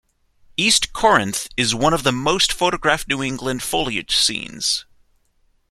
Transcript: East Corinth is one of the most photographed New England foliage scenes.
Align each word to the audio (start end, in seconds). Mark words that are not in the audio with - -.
East 0.57 0.93
Corinth 0.93 1.47
is 1.55 1.75
one 1.75 1.93
of 1.93 2.01
the 2.01 2.11
most 2.11 2.51
photographed 2.51 3.07
New 3.07 3.21
England 3.21 3.61
foliage 3.61 4.15
scenes. 4.15 4.85